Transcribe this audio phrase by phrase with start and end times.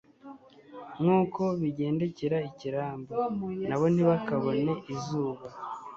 [1.01, 3.13] nk'uko bigendekera ikirambu,
[3.67, 5.45] na bo ntibakabone izuba